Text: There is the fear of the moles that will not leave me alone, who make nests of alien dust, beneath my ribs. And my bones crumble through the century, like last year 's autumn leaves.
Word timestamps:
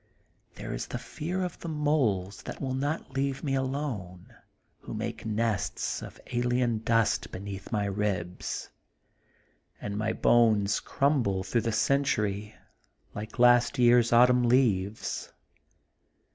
There 0.55 0.73
is 0.73 0.87
the 0.87 0.97
fear 0.97 1.43
of 1.43 1.59
the 1.59 1.67
moles 1.69 2.41
that 2.41 2.59
will 2.59 2.73
not 2.73 3.11
leave 3.11 3.43
me 3.43 3.53
alone, 3.53 4.33
who 4.79 4.95
make 4.95 5.27
nests 5.27 6.01
of 6.01 6.19
alien 6.33 6.79
dust, 6.79 7.31
beneath 7.31 7.71
my 7.71 7.85
ribs. 7.85 8.69
And 9.79 9.95
my 9.95 10.11
bones 10.11 10.79
crumble 10.79 11.43
through 11.43 11.61
the 11.61 11.71
century, 11.71 12.55
like 13.13 13.37
last 13.37 13.77
year 13.77 14.01
's 14.01 14.11
autumn 14.11 14.41
leaves. 14.41 15.31